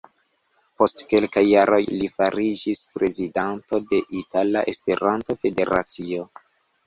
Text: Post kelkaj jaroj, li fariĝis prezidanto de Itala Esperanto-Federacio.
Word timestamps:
Post 0.81 1.01
kelkaj 1.11 1.41
jaroj, 1.47 1.77
li 1.99 2.07
fariĝis 2.13 2.81
prezidanto 2.95 3.81
de 3.91 3.99
Itala 4.23 4.65
Esperanto-Federacio. 4.73 6.27